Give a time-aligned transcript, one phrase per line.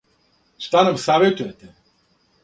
[0.67, 1.69] Шта нам саветујете?